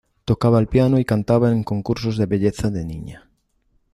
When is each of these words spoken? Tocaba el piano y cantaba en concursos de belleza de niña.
Tocaba 0.25 0.57
el 0.59 0.65
piano 0.65 0.97
y 0.97 1.05
cantaba 1.05 1.51
en 1.51 1.63
concursos 1.63 2.17
de 2.17 2.25
belleza 2.25 2.71
de 2.71 2.83
niña. 2.83 3.29